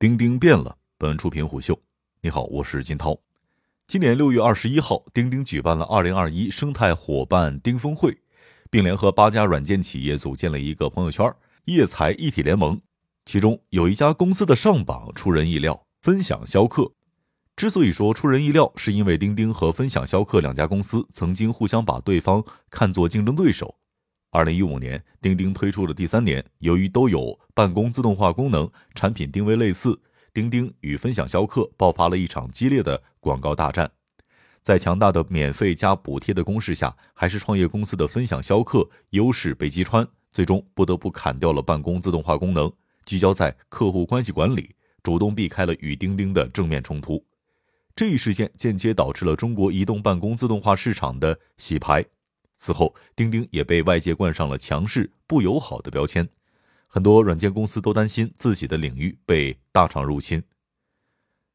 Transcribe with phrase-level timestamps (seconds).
[0.00, 0.78] 钉钉变了。
[0.96, 1.78] 本文出品虎嗅。
[2.22, 3.20] 你好，我是金涛。
[3.86, 8.16] 今年六月二十一号，钉钉举办了二零二一生态伙伴钉峰会，
[8.70, 11.30] 并联合八家软件企业组建了一个朋友圈
[11.68, 12.80] “业财一体联盟”。
[13.26, 16.90] 其中有一家公司的上榜出人意料，分享销客。
[17.54, 23.76] 之所以说出人意料，是因为钉钉和分享销客两家公司曾经互相把对方看作竞争对手。
[24.32, 30.00] 二零一五年，钉钉推出的第三年，由于都有办公自动化功能，产品定位类似，
[30.32, 33.90] 钉钉与分享销客爆发了一场激烈的广告大战。
[34.62, 42.72] 在强大的免费加补贴的攻势下，还是创业公司的分享销客优势被击穿，最终不得不砍掉了办公自动化功能，
[43.04, 47.24] 聚焦在客户关系管理，主动避开了与钉钉的正面冲突。
[47.96, 52.04] 这一事件间接导致了中国移动办公自动化市场的洗牌。
[52.60, 56.28] 此后，钉钉也被外界冠上了强势、不友好的标签，
[56.86, 60.42] 很多软件公司都担心自己的领域被大厂入侵。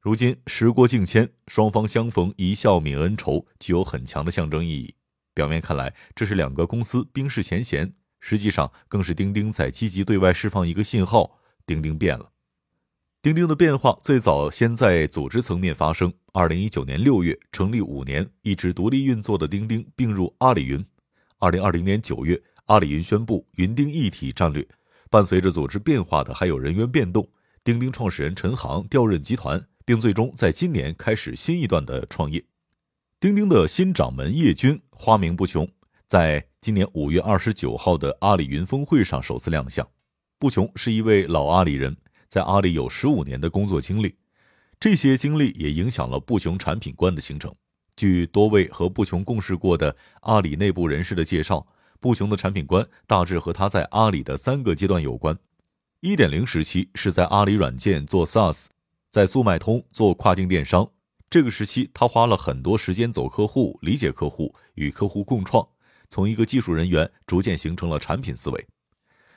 [0.00, 4.94] 如今时过境迁，双方相逢一笑泯恩仇，具有很强的象征意义。
[5.34, 12.30] 表面看来，这是两个公司冰释前嫌，实际上更是钉钉在积极对外释放一个信号：钉钉变了。
[13.20, 16.10] 钉钉的变化最早先在组织层面发生。
[16.32, 20.82] 二零一九年六月，成立五年、一直独立运作的钉钉并入阿里云。
[21.38, 24.66] 二零二零年九月，阿里云宣布云钉一体战略。
[25.10, 27.28] 伴随着组织变化的还有人员变动，
[27.62, 32.44] 钉钉创始人陈航调任集团，并最终在今年开始新一段的创业。
[33.20, 35.68] 钉钉的新掌门叶军花名不穷，
[36.06, 39.86] 在今年五月二十九号的阿里云峰会上首次亮相。
[40.38, 41.96] 不穷是一位老阿里人，
[42.26, 44.16] 在阿里有十五年的工作经历，
[44.80, 47.54] 这些经历也影响了不穷产品观的形成。
[47.96, 51.66] 据多位和布琼共事过的阿里内部人士的介绍，
[52.00, 55.38] 布琼的产品观大致和他在阿里的三个阶段有关：
[56.00, 58.66] 一点零时期是在阿里软件做 SaaS，
[59.10, 60.90] 在速卖通做跨境电商。
[61.30, 65.66] 这个时期他花了很多时间走客户、理解客户、与客户共创，
[66.08, 68.66] 从一个技术人员逐渐形成了产品思维。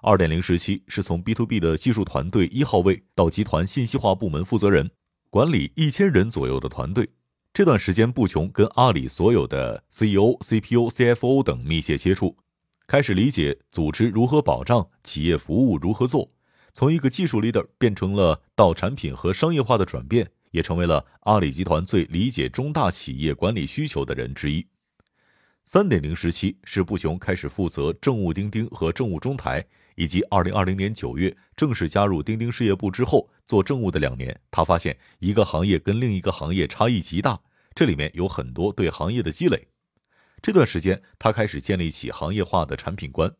[0.00, 4.90] 二点零时期是从 B to B 的技术团队一号位到集团信息化部门负责人，
[5.30, 7.08] 管理一千人左右的团队。
[7.58, 12.36] 这段时间，不穷跟阿里所有的 CEO、CPO、CFO 等密切接触，
[12.86, 16.30] 开始理解组织如何保障企业服务如何做。
[16.72, 24.64] 从一个技术 leader 变成了到产品和商业化的转变，也成为了阿里集团最理解中大企业管理需求的人之一。
[25.64, 29.66] 三点零时期是布琼开始负责政务钉钉和政务中台，
[29.96, 37.40] 以及二零二零年九月正式加入钉钉事业部之后做政务的两年，他发现一个行业跟另一个行业差异极大。
[37.78, 39.68] 这里面有很多对行业的积累，
[40.42, 43.32] 这段时间他开始建立起行业化的产品观，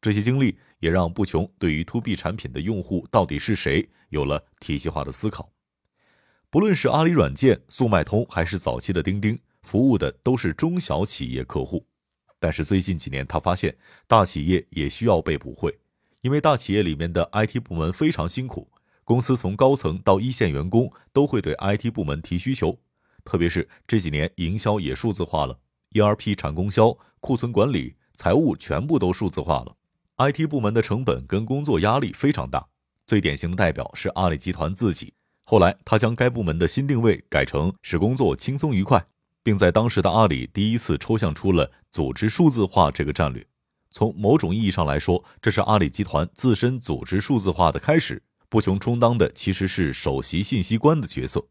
[0.00, 5.52] 这些经历也让不穷对于 to B 产品的用户到底是谁有了体系化的思考。
[6.48, 11.86] 不论是阿里软件、速卖通，还是早期的钉钉，服务的都是中小企业客户。
[12.38, 13.76] 但是最近几年，他发现
[14.06, 15.78] 大企业也需要被补会，
[16.22, 18.70] 因为大企业里面的 IT 部门非常辛苦，
[19.04, 22.78] 公司从高层到一线员工都会对 IT 部门提需求。
[23.26, 25.58] 特别是这几年，营销也数字化了
[25.90, 29.76] ，ERP 产供销、库存管理、财务全部都数字化了
[30.16, 32.66] ，IT 部门的成本跟工作压力非常大。
[33.06, 35.12] 最典型的代表是阿里集团自己，
[35.44, 39.04] 后来他将该部门的新定位改成使工作轻松愉快，
[39.42, 43.46] 并在当时的阿里第一次抽象出了组织数字化这个战略。
[43.90, 48.22] 从某种意义上来说，这是阿里集团自身组织数字化的开始。
[48.48, 51.44] 不穷充当的其实是首席信息官的角色。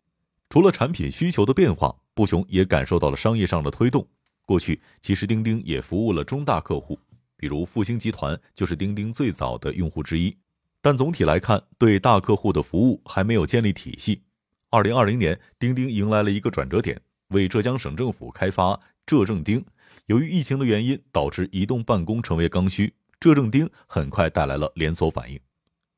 [0.49, 4.07] 除了产品需求的变化，布雄也感受到了商业上的推动。
[4.45, 6.97] 过去其实钉钉也服务了中大客户，
[7.35, 10.35] 比如复星集团就是钉钉最早的用户之一。
[10.81, 14.21] 但总体来看，对大客户的服务还没有建立体系。
[14.69, 19.65] 二零二零年，钉钉迎来了一个转折点，为浙江省政府开发浙政钉。
[20.05, 25.39] 由于疫情的原因，导致移动办公成为刚需，浙政钉很快带来了连锁反应。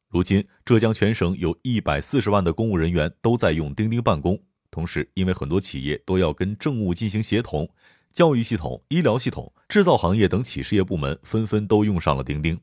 [0.09, 4.39] 如今，浙江全省有一百四十万的公务人员都在用钉钉办公。
[4.71, 7.69] 同时，因为很多企业都要跟政务进行协同，
[8.13, 12.57] 教育系统、医疗系统、制造行业等企事业部门纷纷都用上了钉钉。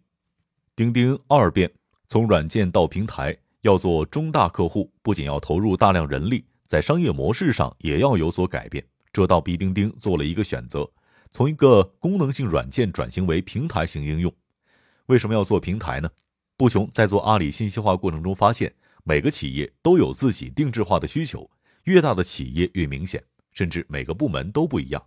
[0.75, 1.71] 钉钉二变，
[2.07, 8.83] 从软件到平台，要做中大客户，不仅要投入大量人力，在商业模式上也要有所改变。
[9.13, 10.91] 这倒逼钉钉做了一个选择，
[11.31, 14.33] 从一个功能性软件转型为平台型应用。
[15.07, 16.09] 为什么要做平台呢？
[16.57, 18.73] 布琼在做阿里信息化过程中发现，
[19.03, 21.51] 每个企业都有自己定制化的需求，
[21.83, 23.21] 越大的企业越明显，
[23.51, 25.05] 甚至每个部门都不一样，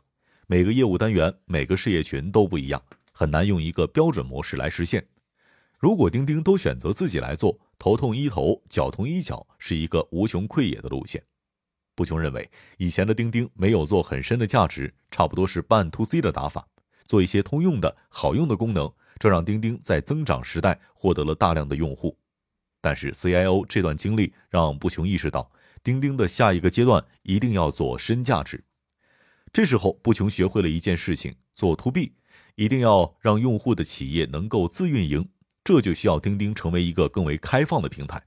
[0.47, 2.83] 每个业务单元、每个事业群都不一样，
[3.13, 5.07] 很难用一个标准模式来实现。
[5.79, 11.23] 如果钉钉都选择自己来做，头痛医头，脚痛医脚，是一个无穷匮也的路线。
[11.95, 16.67] 不穷认为，以前的钉钉没有做很深的价值，差不多是半 to C 的打法，
[17.07, 22.17] 做一些通用的好用的功能，这让钉钉在增长时代获得了大量的用户。
[22.81, 25.51] 但是 CIO 这段经历让不穷意识到，
[25.83, 28.63] 钉钉的下一个阶段一定要做深价值。
[29.51, 32.13] 这时候，不穷学会了一件事情：做 to B，
[32.55, 35.27] 一定要让用户的企业能够自运营，
[35.63, 38.21] 这就需要钉钉成为一个更为开放的平台。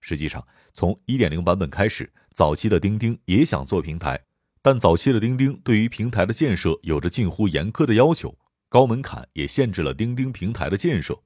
[0.00, 4.20] 实际上，从1.0版本开始，早期的钉钉也想做平台，
[4.66, 8.36] 但早期的钉钉对于平台的建设有着近乎严苛的要求，
[8.68, 11.16] 高门槛也限制了钉钉平台的建设。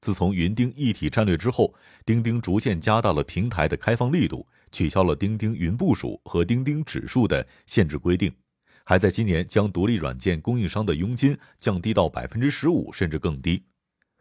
[0.00, 1.72] 自从云钉一体战略之后，
[2.04, 8.34] 钉钉逐渐加大了平台的开放力度，取消了钉钉云部署和钉钉指数的限制规定，
[8.82, 13.62] 还在今年将独立软件供应商的佣金降低到百分之十五甚至更低。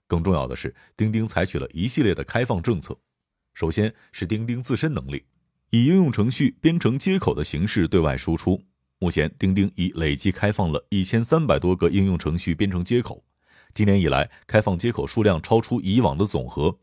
[0.05, 2.95] 更重要的是，钉钉采取了一系列的开放政策。
[3.55, 5.25] 首先是钉钉自身能力，
[5.71, 8.61] 以应用程序编程接口的形式对外输出。
[8.99, 13.23] 目前，钉钉已累计开放了一千三百多个应用程序编程接口。
[13.73, 16.79] 今年以来，开放接口数量超出以往的总和。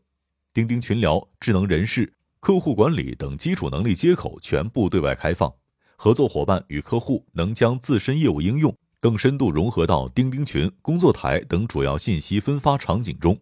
[0.53, 5.53] 钉钉群聊、智能人事、客户管理等基础能力接口全部对外开放，
[5.97, 13.37] 合作伙伴与客户能将自身业务应用更深度融合到钉钉群、工作台等主要信息分发场景中。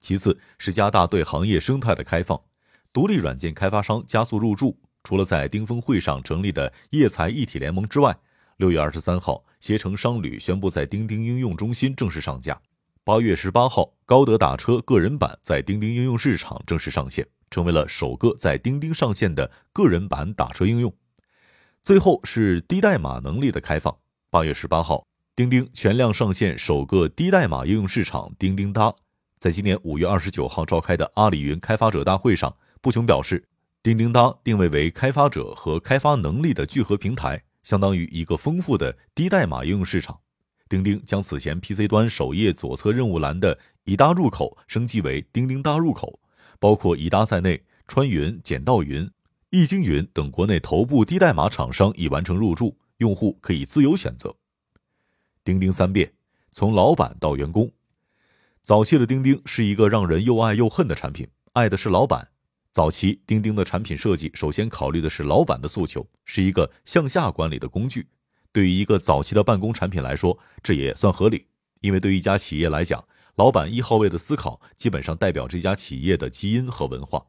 [0.00, 2.40] 其次是加大对行业生态的开放。
[2.90, 4.78] 独立软件开发商加速入驻，
[5.08, 8.14] 除了在丁峰会上成立的业财一体联盟之外，
[8.58, 12.60] 六月二十三号，携程商旅宣布在钉钉应用中心正式上架。
[13.04, 20.92] 八月十八号，高德打车个人版在钉钉应用市场正式上线，成为了首个在钉钉上线的个人版打车应用。
[21.82, 23.96] 最后是低代码能力的开放。
[24.28, 28.92] 八月十八号，钉钉全量上线首个低代码应用市场钉钉搭。
[29.38, 32.54] 在今年五月二十九号召开的阿里云开发者大会上。
[32.80, 33.44] 不琼表示，
[33.82, 40.18] 钉钉搭定位为开发者和开发能力的聚合平台，相当于一个丰富的低代码应用市场。
[40.68, 46.20] 钉钉将此前 PC 端首页左侧任务栏的已搭入口升级为钉钉搭入口，
[46.58, 49.08] 包括已搭在内，川云、简道云、
[49.50, 54.34] 易经云等国内头部低代码厂商已完成入驻，用户可以自由选择。
[55.44, 56.12] 钉钉三变，
[56.50, 57.70] 从老板到员工。
[58.62, 62.28] 早期的钉钉是一个让人又爱又恨的产品，爱的是老板。
[62.72, 68.06] 早期钉钉的产品设计，首先考虑的是老板的诉求，是一个向下管理的工具。
[68.52, 71.46] 对于一个早期的办公产品来说，这也算合理。
[71.80, 73.04] 因为对于一家企业来讲，
[73.36, 77.26] 老板一号位的思考，基本上代表这家企业的基因和文化。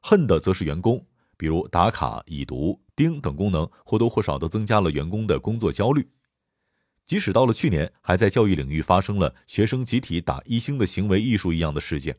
[0.00, 1.06] 恨的则是员工，
[1.36, 6.08] 比如打卡、已读、钉等功能，或多或少都增加了员工的工作焦虑。
[7.04, 12.16] 即使到了去年，还在教育领域发生了学生集体打一星的行为艺术一样的事件。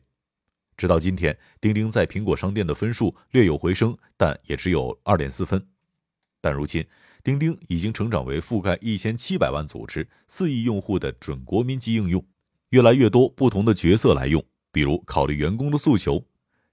[0.76, 5.66] 直到今天，钉钉在苹果商店的分数略有回升，但也只有二点四分。
[6.40, 6.84] 但如今，
[7.22, 12.24] 钉钉已经成长为覆盖一千七百万组织、四亿用户的准国民级应用，
[12.70, 16.24] 越来越多不同的角色来用，比如考虑员工的诉求。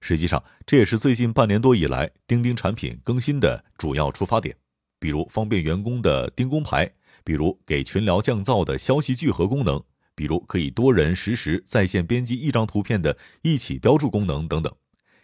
[0.01, 4.57] 实际上，这也是最近半年多以来钉钉产品更新的主要出发点，
[5.00, 6.92] 比如方便员工的钉工牌，
[7.24, 9.81] 比如给群聊降噪的消息聚合功能。
[10.21, 14.71] 比如可以多人实时在线编辑一张图片的一起标注功能等等，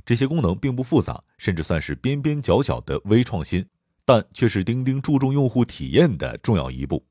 [0.04, 3.64] 这些功能并不复杂，甚至算是边边角角的微创新，
[4.06, 7.06] 但却是钉钉注重用户体验的重要一步。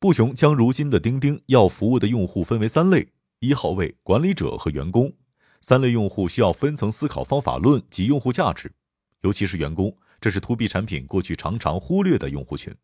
[0.00, 3.06] 布熊将如今的钉钉要服务的用户分为三类：
[3.38, 5.12] 一号位管理者和员工。
[5.60, 8.72] 三类用户需要分层思考方法论及用户价值，
[9.20, 12.74] 尤其是员工，这是 To B 产品过去常常忽略的用户群。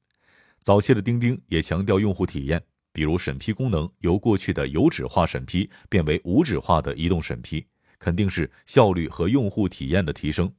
[0.62, 2.62] 早期的钉钉也强调用户体验。
[2.96, 7.62] 比如审批功能由过去的有纸化审批变为无纸化的移动审批，
[7.98, 10.50] 肯定是效率和用户体验的提升。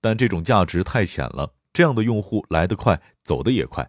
[0.00, 3.86] 但这种价值太浅了，这样的用户来得快，走得也快。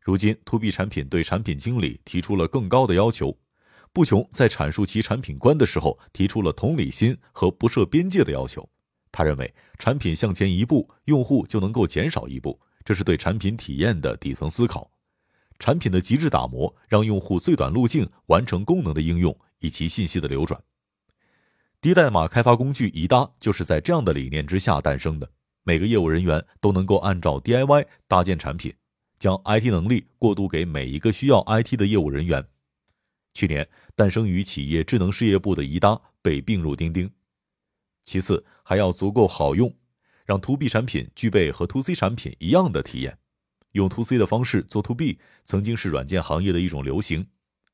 [0.00, 3.38] 如今，to B 产品对产品经理提出了更高的要求。
[3.92, 8.66] 不琼在阐述其产品观的时候，提出了同理心和不设边界的要求。
[9.12, 14.90] 他认为，产品向前一步，用户就能够减少一步，这是对产品体验的底层思考。
[15.58, 20.62] 产品的极致打磨，让用户最短路径完成功能的应用以及信息的流转。
[21.80, 25.30] 低代码开发工具宜搭就是在这样的理念之下诞生的。
[25.62, 28.74] 每个业务人员都能够按照 DIY 搭建产品，
[29.18, 32.44] 将 IT 能力过渡给每一个需要 IT 的业务人员。
[33.34, 37.10] 去年诞生于企业智能事业部的宜搭被并入钉钉。
[38.02, 39.72] 其次还要足够好用，
[40.24, 43.18] 让 To B 产品具备和 To C 产品一样的体验。
[43.72, 47.26] 用 to C 的方式做 to B，曾经是软件行业的一种流行，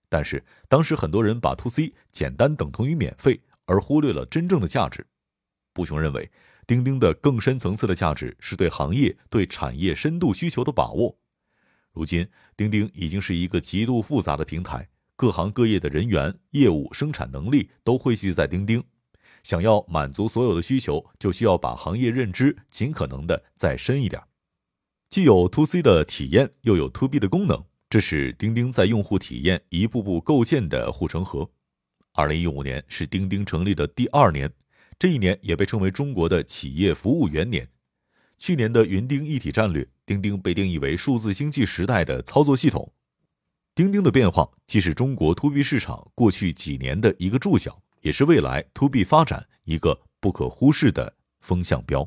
[0.09, 5.07] 但是当时很多人把 to C 简单等同于免费，而忽略了真正的价值。
[5.73, 6.31] 布雄认为，
[6.67, 11.17] 钉钉的更深层次的价值是对行业、对产业深度需求的把握。
[11.93, 18.83] 如今，钉钉已经是一个极度复杂的平台，各行各业的人员、业务、生产能力都汇聚在钉钉。
[19.43, 24.21] 想要满足所有的需求，就需要把行业认知尽可能的再深一点。
[25.09, 31.49] 既有 to C 的体验，又有 to B 的功能，这是钉钉在用户体验一步步构建的护城河。
[32.13, 34.53] 二零一五年是钉钉成立的第二年，
[34.99, 37.69] 这一年也被称为中国的企业服务元年。
[38.39, 42.93] 去年的云钉一体战略，钉钉被定义为数字经济时代的操作系统。
[43.75, 47.81] 钉钉的变化既是中国 to B 市场过去几年的一个注脚。
[48.05, 52.07] 也是未来 to B 发展一个不可忽视的风向标。